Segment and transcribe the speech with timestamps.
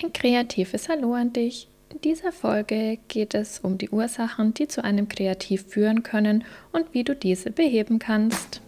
[0.00, 1.66] Ein kreatives Hallo an dich.
[1.92, 6.94] In dieser Folge geht es um die Ursachen, die zu einem Kreativ führen können und
[6.94, 8.60] wie du diese beheben kannst.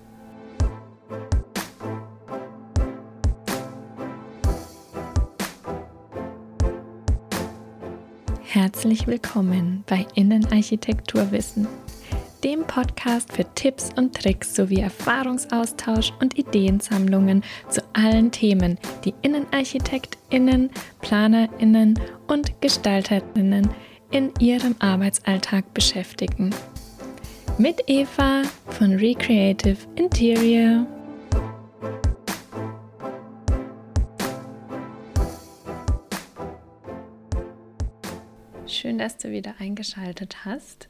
[8.43, 11.69] Herzlich willkommen bei Innenarchitekturwissen
[12.45, 20.71] dem Podcast für Tipps und Tricks sowie Erfahrungsaustausch und Ideensammlungen zu allen Themen, die Innenarchitektinnen,
[21.01, 21.99] Planerinnen
[22.29, 23.69] und Gestalterinnen
[24.11, 26.55] in ihrem Arbeitsalltag beschäftigen.
[27.59, 30.87] Mit Eva von Recreative Interior.
[38.67, 40.89] Schön, dass du wieder eingeschaltet hast.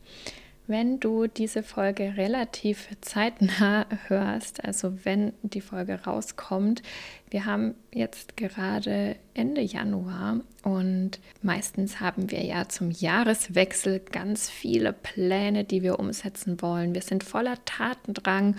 [0.71, 6.85] Wenn du diese Folge relativ zeitnah hörst, also wenn die Folge rauskommt,
[7.29, 14.93] wir haben jetzt gerade Ende Januar und meistens haben wir ja zum Jahreswechsel ganz viele
[14.93, 16.95] Pläne, die wir umsetzen wollen.
[16.95, 18.55] Wir sind voller Tatendrang.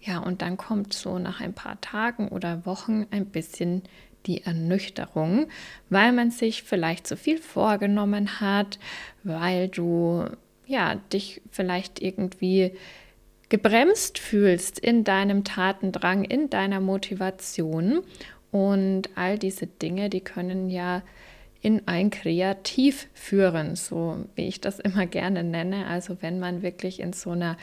[0.00, 3.82] Ja, und dann kommt so nach ein paar Tagen oder Wochen ein bisschen
[4.24, 5.48] die Ernüchterung,
[5.90, 8.78] weil man sich vielleicht zu viel vorgenommen hat,
[9.24, 10.24] weil du
[10.70, 12.72] ja, dich vielleicht irgendwie
[13.48, 18.02] gebremst fühlst in deinem Tatendrang, in deiner Motivation.
[18.52, 21.02] Und all diese Dinge, die können ja
[21.60, 25.86] in ein Kreativ führen, so wie ich das immer gerne nenne.
[25.86, 27.56] Also wenn man wirklich in so einer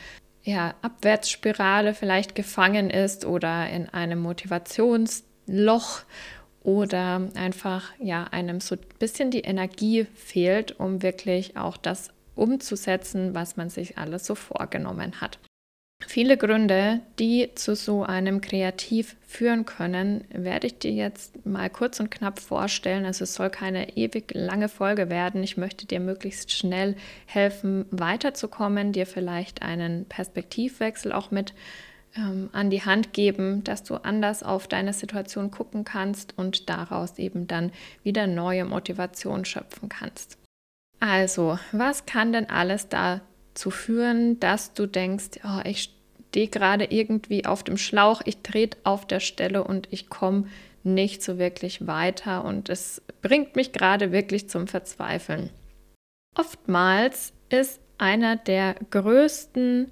[0.43, 6.01] ja, Abwärtsspirale vielleicht gefangen ist oder in einem Motivationsloch
[6.63, 13.33] oder einfach ja einem so ein bisschen die Energie fehlt, um wirklich auch das umzusetzen,
[13.35, 15.39] was man sich alles so vorgenommen hat.
[16.05, 21.99] Viele Gründe, die zu so einem Kreativ führen können, werde ich dir jetzt mal kurz
[21.99, 23.03] und knapp vorstellen.
[23.03, 25.41] Also es soll keine ewig lange Folge werden.
[25.41, 31.55] Ich möchte dir möglichst schnell helfen, weiterzukommen, dir vielleicht einen Perspektivwechsel auch mit
[32.15, 37.17] ähm, an die Hand geben, dass du anders auf deine Situation gucken kannst und daraus
[37.17, 37.71] eben dann
[38.03, 40.37] wieder neue Motivation schöpfen kannst.
[40.99, 45.93] Also, was kann denn alles dazu führen, dass du denkst, oh, ich
[46.29, 50.47] stehe gerade irgendwie auf dem Schlauch, ich trete auf der Stelle und ich komme
[50.83, 55.49] nicht so wirklich weiter und es bringt mich gerade wirklich zum Verzweifeln.
[56.35, 59.91] Oftmals ist einer der größten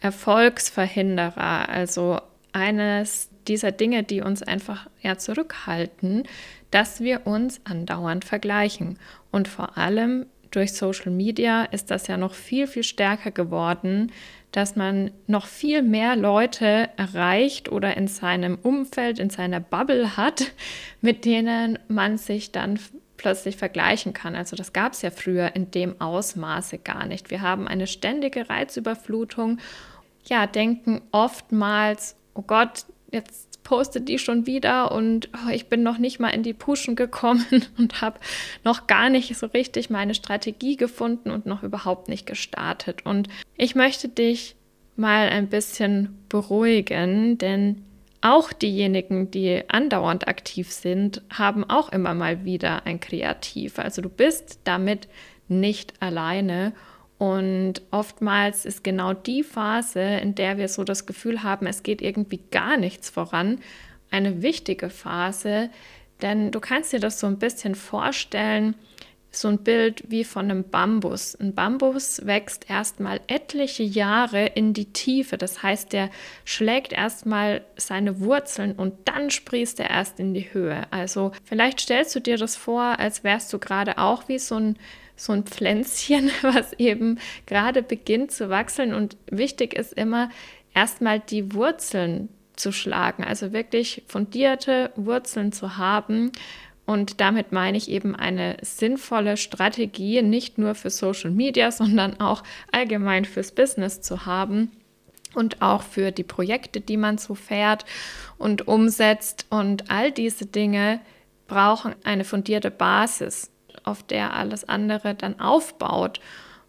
[0.00, 2.20] Erfolgsverhinderer, also
[2.52, 6.24] eines dieser Dinge, die uns einfach ja zurückhalten,
[6.70, 8.98] dass wir uns andauernd vergleichen
[9.30, 14.12] und vor allem durch Social Media ist das ja noch viel, viel stärker geworden,
[14.52, 20.52] dass man noch viel mehr Leute erreicht oder in seinem Umfeld, in seiner Bubble hat,
[21.00, 22.78] mit denen man sich dann
[23.16, 24.34] plötzlich vergleichen kann.
[24.34, 27.30] Also das gab es ja früher in dem Ausmaße gar nicht.
[27.30, 29.58] Wir haben eine ständige Reizüberflutung,
[30.24, 35.98] ja, denken oftmals, oh Gott, jetzt postet die schon wieder und oh, ich bin noch
[35.98, 38.18] nicht mal in die Puschen gekommen und habe
[38.64, 43.04] noch gar nicht so richtig meine Strategie gefunden und noch überhaupt nicht gestartet.
[43.04, 44.56] Und ich möchte dich
[44.96, 47.84] mal ein bisschen beruhigen, denn
[48.20, 53.78] auch diejenigen, die andauernd aktiv sind, haben auch immer mal wieder ein Kreativ.
[53.78, 55.08] Also du bist damit
[55.46, 56.72] nicht alleine
[57.18, 62.00] und oftmals ist genau die Phase, in der wir so das Gefühl haben, es geht
[62.00, 63.58] irgendwie gar nichts voran,
[64.10, 65.70] eine wichtige Phase,
[66.22, 68.74] denn du kannst dir das so ein bisschen vorstellen,
[69.30, 71.34] so ein Bild wie von einem Bambus.
[71.34, 75.36] Ein Bambus wächst erstmal etliche Jahre in die Tiefe.
[75.36, 76.10] Das heißt, der
[76.44, 80.86] schlägt erstmal seine Wurzeln und dann sprießt er erst in die Höhe.
[80.90, 84.78] Also vielleicht stellst du dir das vor, als wärst du gerade auch wie so ein
[85.18, 88.94] so ein Pflänzchen, was eben gerade beginnt zu wachsen.
[88.94, 90.30] Und wichtig ist immer,
[90.74, 96.32] erstmal die Wurzeln zu schlagen, also wirklich fundierte Wurzeln zu haben.
[96.86, 102.42] Und damit meine ich eben eine sinnvolle Strategie, nicht nur für Social Media, sondern auch
[102.72, 104.70] allgemein fürs Business zu haben
[105.34, 107.84] und auch für die Projekte, die man so fährt
[108.38, 109.46] und umsetzt.
[109.50, 111.00] Und all diese Dinge
[111.46, 113.50] brauchen eine fundierte Basis
[113.84, 116.20] auf der alles andere dann aufbaut.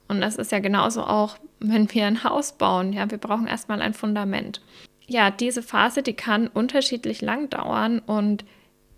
[0.08, 2.94] Und das ist ja genauso auch, wenn wir ein Haus bauen.
[2.94, 4.62] Ja, wir brauchen erstmal ein Fundament.
[5.08, 8.46] Ja, diese Phase, die kann unterschiedlich lang dauern und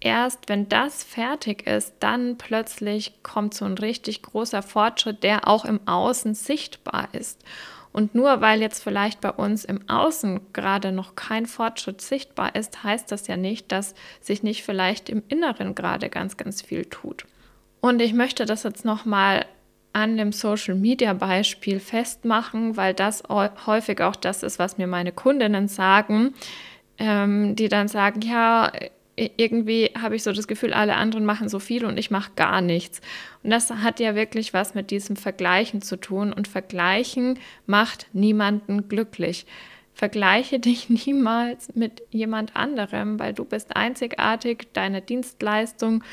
[0.01, 5.63] erst wenn das fertig ist, dann plötzlich kommt so ein richtig großer Fortschritt, der auch
[5.63, 7.41] im Außen sichtbar ist.
[7.93, 12.83] Und nur weil jetzt vielleicht bei uns im Außen gerade noch kein Fortschritt sichtbar ist,
[12.83, 17.25] heißt das ja nicht, dass sich nicht vielleicht im Inneren gerade ganz, ganz viel tut.
[17.81, 19.45] Und ich möchte das jetzt nochmal
[19.93, 25.11] an dem Social Media Beispiel festmachen, weil das häufig auch das ist, was mir meine
[25.11, 26.33] Kundinnen sagen,
[26.97, 28.71] ähm, die dann sagen, ja,
[29.17, 32.61] irgendwie habe ich so das Gefühl, alle anderen machen so viel und ich mache gar
[32.61, 33.01] nichts.
[33.43, 36.31] Und das hat ja wirklich was mit diesem Vergleichen zu tun.
[36.31, 39.45] Und Vergleichen macht niemanden glücklich.
[39.93, 44.69] Vergleiche dich niemals mit jemand anderem, weil du bist einzigartig.
[44.73, 46.03] Deine Dienstleistung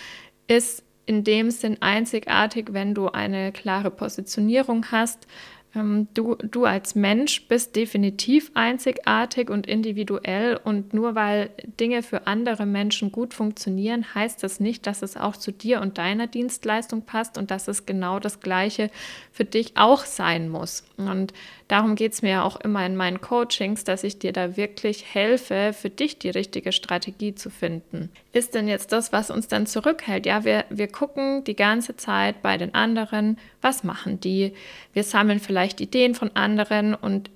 [0.48, 5.26] ist in dem Sinn einzigartig, wenn du eine klare Positionierung hast,
[5.74, 11.50] ähm, du, du als Mensch bist definitiv einzigartig und individuell und nur weil
[11.80, 15.98] Dinge für andere Menschen gut funktionieren, heißt das nicht, dass es auch zu dir und
[15.98, 18.90] deiner Dienstleistung passt und dass es genau das Gleiche
[19.32, 20.84] für dich auch sein muss.
[20.96, 21.32] Und
[21.68, 25.72] darum geht es mir auch immer in meinen Coachings, dass ich dir da wirklich helfe,
[25.72, 28.10] für dich die richtige Strategie zu finden.
[28.38, 30.24] Ist denn jetzt das, was uns dann zurückhält?
[30.24, 34.52] Ja, wir, wir gucken die ganze Zeit bei den anderen, was machen die?
[34.92, 37.30] Wir sammeln vielleicht Ideen von anderen und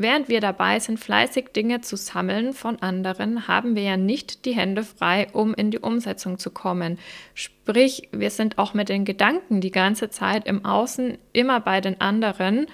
[0.00, 4.52] Während wir dabei sind, fleißig Dinge zu sammeln von anderen, haben wir ja nicht die
[4.52, 7.00] Hände frei, um in die Umsetzung zu kommen.
[7.34, 12.00] Sprich, wir sind auch mit den Gedanken die ganze Zeit im Außen immer bei den
[12.00, 12.66] anderen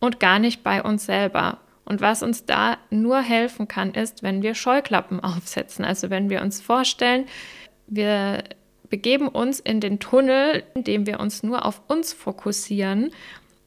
[0.00, 1.60] und gar nicht bei uns selber.
[1.84, 5.84] Und was uns da nur helfen kann, ist, wenn wir Scheuklappen aufsetzen.
[5.84, 7.26] Also wenn wir uns vorstellen,
[7.86, 8.44] wir
[8.88, 13.10] begeben uns in den Tunnel, in dem wir uns nur auf uns fokussieren,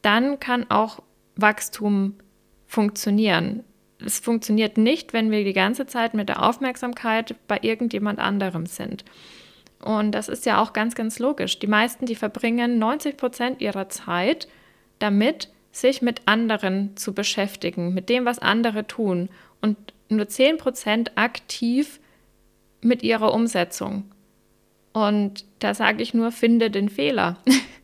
[0.02, 1.02] dann kann auch
[1.36, 2.16] Wachstum
[2.68, 3.64] funktionieren.
[4.04, 9.04] Es funktioniert nicht, wenn wir die ganze Zeit mit der Aufmerksamkeit bei irgendjemand anderem sind.
[9.82, 11.60] Und das ist ja auch ganz, ganz logisch.
[11.60, 14.48] Die meisten, die verbringen 90 Prozent ihrer Zeit
[15.00, 19.27] damit, sich mit anderen zu beschäftigen, mit dem, was andere tun
[19.62, 19.75] und
[20.07, 22.00] nur 10 Prozent aktiv
[22.81, 24.06] mit ihrer Umsetzung.
[24.94, 27.38] Und da sage ich nur, finde den Fehler.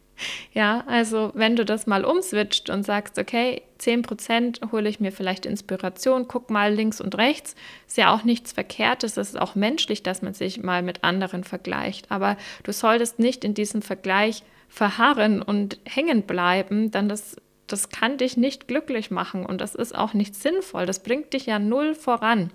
[0.54, 5.46] ja, also wenn du das mal umswitcht und sagst, okay, 10% hole ich mir vielleicht
[5.46, 7.56] Inspiration, guck mal links und rechts,
[7.88, 11.44] ist ja auch nichts Verkehrtes, es ist auch menschlich, dass man sich mal mit anderen
[11.44, 12.10] vergleicht.
[12.10, 17.36] Aber du solltest nicht in diesem Vergleich verharren und hängen bleiben, dann das
[17.72, 20.86] das kann dich nicht glücklich machen und das ist auch nicht sinnvoll.
[20.86, 22.52] Das bringt dich ja null voran.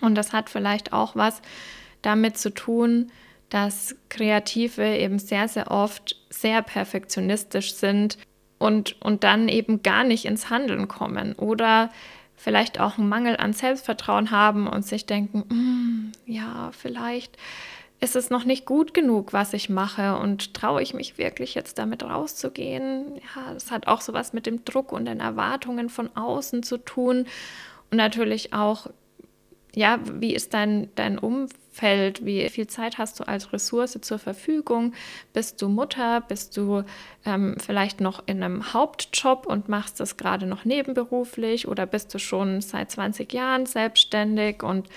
[0.00, 1.42] Und das hat vielleicht auch was
[2.02, 3.12] damit zu tun,
[3.48, 8.18] dass Kreative eben sehr, sehr oft sehr perfektionistisch sind
[8.58, 11.90] und, und dann eben gar nicht ins Handeln kommen oder
[12.34, 17.36] vielleicht auch einen Mangel an Selbstvertrauen haben und sich denken, mm, ja, vielleicht
[18.02, 21.78] ist es noch nicht gut genug, was ich mache und traue ich mich wirklich jetzt
[21.78, 23.14] damit rauszugehen?
[23.14, 26.78] Ja, das hat auch so was mit dem Druck und den Erwartungen von außen zu
[26.78, 27.26] tun
[27.92, 28.88] und natürlich auch,
[29.72, 32.26] ja, wie ist dein, dein Umfeld?
[32.26, 34.94] Wie viel Zeit hast du als Ressource zur Verfügung?
[35.32, 36.22] Bist du Mutter?
[36.22, 36.82] Bist du
[37.24, 42.18] ähm, vielleicht noch in einem Hauptjob und machst das gerade noch nebenberuflich oder bist du
[42.18, 44.88] schon seit 20 Jahren selbstständig und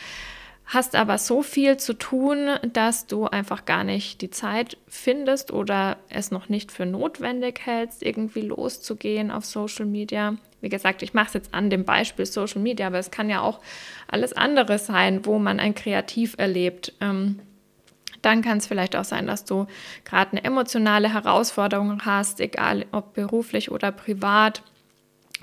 [0.66, 5.98] hast aber so viel zu tun, dass du einfach gar nicht die Zeit findest oder
[6.10, 10.36] es noch nicht für notwendig hältst, irgendwie loszugehen auf Social Media.
[10.62, 13.42] Wie gesagt, ich mache es jetzt an dem Beispiel Social Media, aber es kann ja
[13.42, 13.60] auch
[14.08, 16.94] alles andere sein, wo man ein Kreativ erlebt.
[17.00, 17.40] Ähm,
[18.24, 19.68] dann kann es vielleicht auch sein, dass du
[20.04, 24.64] gerade eine emotionale Herausforderung hast, egal ob beruflich oder privat,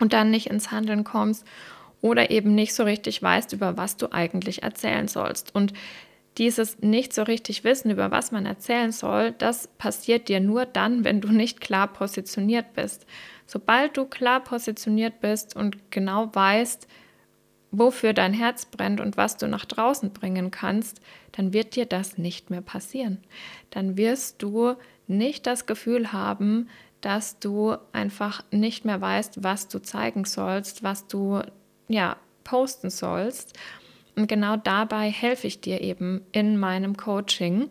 [0.00, 1.46] und dann nicht ins Handeln kommst
[2.02, 5.54] oder eben nicht so richtig weißt, über was du eigentlich erzählen sollst.
[5.54, 5.72] Und
[6.36, 11.04] dieses nicht so richtig wissen, über was man erzählen soll, das passiert dir nur dann,
[11.04, 13.06] wenn du nicht klar positioniert bist.
[13.46, 16.88] Sobald du klar positioniert bist und genau weißt,
[17.70, 21.00] wofür dein Herz brennt und was du nach draußen bringen kannst,
[21.32, 23.18] dann wird dir das nicht mehr passieren.
[23.70, 24.74] Dann wirst du
[25.06, 26.68] nicht das Gefühl haben,
[27.00, 31.42] dass du einfach nicht mehr weißt, was du zeigen sollst, was du
[31.88, 33.58] ja, posten sollst.
[34.16, 37.70] Und genau dabei helfe ich dir eben in meinem Coaching.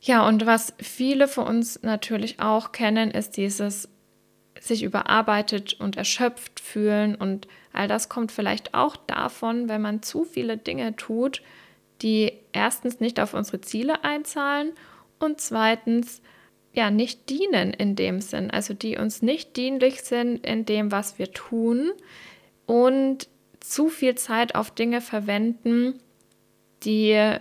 [0.00, 3.88] Ja, und was viele von uns natürlich auch kennen, ist dieses
[4.58, 7.14] sich überarbeitet und erschöpft fühlen.
[7.14, 11.42] Und all das kommt vielleicht auch davon, wenn man zu viele Dinge tut,
[12.02, 14.72] die erstens nicht auf unsere Ziele einzahlen
[15.18, 16.22] und zweitens
[16.72, 21.18] ja nicht dienen in dem Sinn, also die uns nicht dienlich sind in dem, was
[21.18, 21.90] wir tun,
[22.70, 23.26] und
[23.58, 25.98] zu viel Zeit auf Dinge verwenden,
[26.84, 27.36] die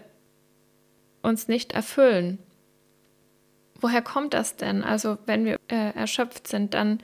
[1.22, 2.40] uns nicht erfüllen.
[3.80, 4.84] Woher kommt das denn?
[4.84, 6.98] Also wenn wir äh, erschöpft sind, dann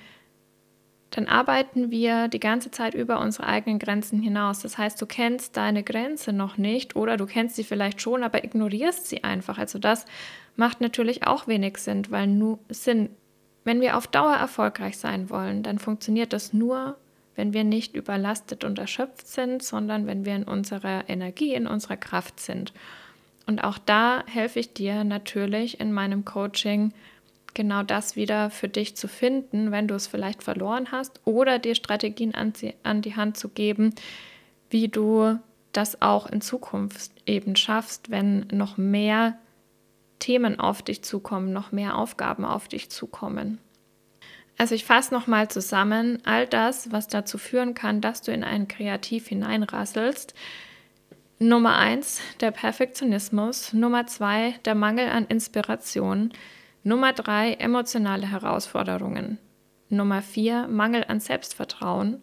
[1.11, 4.59] dann arbeiten wir die ganze Zeit über unsere eigenen Grenzen hinaus.
[4.59, 8.43] Das heißt, du kennst deine Grenze noch nicht oder du kennst sie vielleicht schon, aber
[8.43, 9.57] ignorierst sie einfach.
[9.57, 10.05] Also das
[10.57, 13.11] macht natürlich auch wenig Sinn, weil nur Sinn,
[13.63, 16.97] wenn wir auf Dauer erfolgreich sein wollen, dann funktioniert das nur,
[17.35, 21.97] wenn wir nicht überlastet und erschöpft sind, sondern wenn wir in unserer Energie, in unserer
[21.97, 22.73] Kraft sind.
[23.45, 26.93] Und auch da helfe ich dir natürlich in meinem Coaching,
[27.53, 31.75] genau das wieder für dich zu finden, wenn du es vielleicht verloren hast, oder dir
[31.75, 33.93] Strategien an, an die Hand zu geben,
[34.69, 35.39] wie du
[35.71, 39.37] das auch in Zukunft eben schaffst, wenn noch mehr
[40.19, 43.59] Themen auf dich zukommen, noch mehr Aufgaben auf dich zukommen.
[44.57, 48.67] Also ich fasse nochmal zusammen, all das, was dazu führen kann, dass du in ein
[48.67, 50.33] Kreativ hineinrasselst.
[51.39, 53.73] Nummer eins, der Perfektionismus.
[53.73, 56.31] Nummer zwei, der Mangel an Inspiration.
[56.83, 59.39] Nummer drei, emotionale Herausforderungen.
[59.89, 62.21] Nummer vier, Mangel an Selbstvertrauen.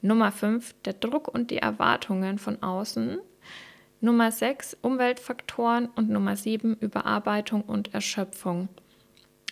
[0.00, 3.18] Nummer fünf, der Druck und die Erwartungen von außen.
[4.00, 5.86] Nummer sechs, Umweltfaktoren.
[5.86, 8.68] Und Nummer sieben, Überarbeitung und Erschöpfung.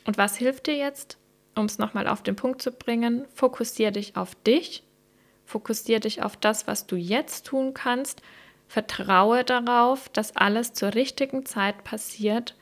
[0.06, 1.18] Und was hilft dir jetzt?
[1.54, 4.84] Um es nochmal auf den Punkt zu bringen, fokussiere dich auf dich,
[5.44, 8.22] fokussiere dich auf das, was du jetzt tun kannst,
[8.68, 12.56] vertraue darauf, dass alles zur richtigen Zeit passiert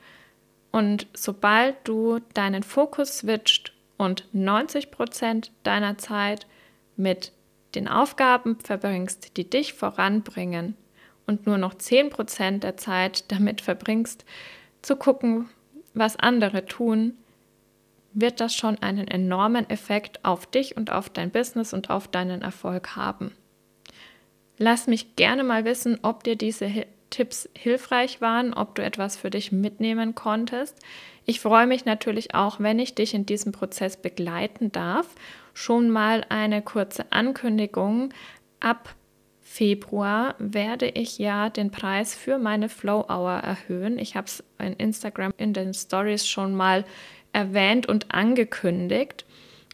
[0.71, 6.47] und sobald du deinen Fokus switcht und 90 Prozent deiner Zeit
[6.95, 7.33] mit
[7.75, 10.75] den Aufgaben verbringst, die dich voranbringen
[11.27, 14.25] und nur noch 10 Prozent der Zeit damit verbringst,
[14.81, 15.49] zu gucken,
[15.93, 17.17] was andere tun,
[18.13, 22.41] wird das schon einen enormen Effekt auf dich und auf dein Business und auf deinen
[22.41, 23.31] Erfolg haben.
[24.57, 29.29] Lass mich gerne mal wissen, ob dir diese Tipps hilfreich waren, ob du etwas für
[29.29, 30.77] dich mitnehmen konntest.
[31.25, 35.07] Ich freue mich natürlich auch, wenn ich dich in diesem Prozess begleiten darf.
[35.53, 38.13] Schon mal eine kurze Ankündigung.
[38.59, 38.95] Ab
[39.41, 43.99] Februar werde ich ja den Preis für meine Flow Hour erhöhen.
[43.99, 46.85] Ich habe es in Instagram in den Stories schon mal
[47.33, 49.25] erwähnt und angekündigt.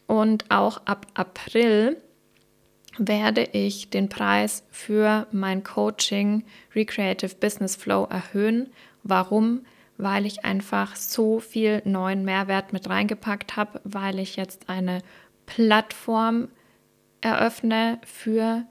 [0.08, 1.98] Und auch ab April
[2.98, 6.44] werde ich den Preis für mein Coaching
[6.76, 8.72] Recreative Business Flow erhöhen.
[9.04, 9.66] Warum?
[9.98, 15.02] Weil ich einfach so viel neuen Mehrwert mit reingepackt habe, weil ich jetzt eine
[15.46, 16.50] Plattform
[17.22, 18.66] eröffne für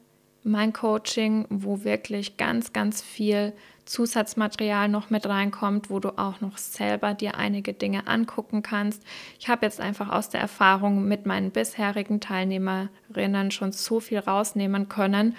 [0.47, 3.53] mein Coaching, wo wirklich ganz, ganz viel
[3.85, 9.03] Zusatzmaterial noch mit reinkommt, wo du auch noch selber dir einige Dinge angucken kannst.
[9.39, 14.89] Ich habe jetzt einfach aus der Erfahrung mit meinen bisherigen Teilnehmerinnen schon so viel rausnehmen
[14.89, 15.37] können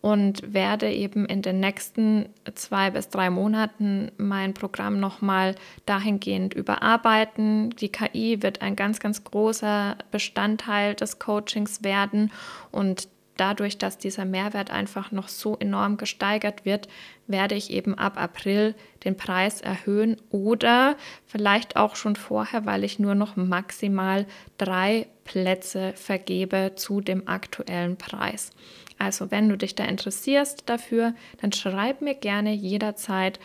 [0.00, 7.70] und werde eben in den nächsten zwei bis drei Monaten mein Programm nochmal dahingehend überarbeiten.
[7.70, 12.32] Die KI wird ein ganz, ganz großer Bestandteil des Coachings werden
[12.72, 13.08] und
[13.40, 16.88] dadurch, dass dieser Mehrwert einfach noch so enorm gesteigert wird,
[17.26, 22.98] werde ich eben ab April den Preis erhöhen oder vielleicht auch schon vorher, weil ich
[22.98, 24.26] nur noch maximal
[24.58, 28.50] drei Plätze vergebe zu dem aktuellen Preis.
[28.98, 33.40] Also wenn du dich da interessierst dafür, dann schreib mir gerne jederzeit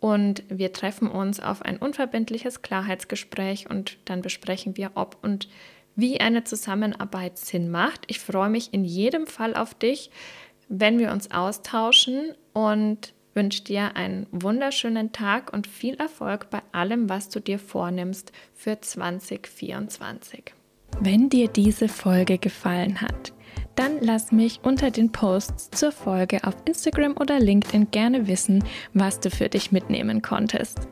[0.00, 5.48] und wir treffen uns auf ein unverbindliches Klarheitsgespräch und dann besprechen wir, ob und
[5.96, 8.04] wie eine Zusammenarbeit Sinn macht.
[8.06, 10.10] Ich freue mich in jedem Fall auf dich,
[10.68, 17.08] wenn wir uns austauschen und wünsche dir einen wunderschönen Tag und viel Erfolg bei allem,
[17.08, 20.52] was du dir vornimmst für 2024.
[21.00, 23.32] Wenn dir diese Folge gefallen hat,
[23.76, 29.20] dann lass mich unter den Posts zur Folge auf Instagram oder LinkedIn gerne wissen, was
[29.20, 30.88] du für dich mitnehmen konntest.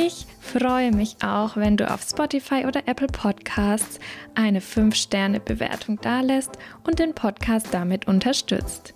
[0.00, 3.98] Ich freue mich auch, wenn du auf Spotify oder Apple Podcasts
[4.36, 6.52] eine 5-Sterne-Bewertung dalässt
[6.84, 8.94] und den Podcast damit unterstützt.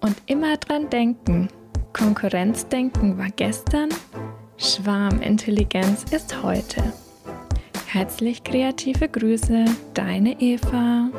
[0.00, 1.48] Und immer dran denken,
[1.92, 3.90] Konkurrenzdenken war gestern,
[4.56, 6.82] Schwarmintelligenz ist heute.
[7.86, 11.10] Herzlich kreative Grüße, deine Eva.